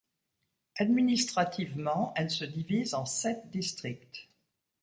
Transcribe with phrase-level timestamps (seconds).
[0.79, 4.29] Administrativement, elle se divise en sept districts.